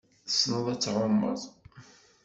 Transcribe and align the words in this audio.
Tessneḍ 0.25 0.65
ad 0.73 0.79
tɛummeḍ? 0.81 1.41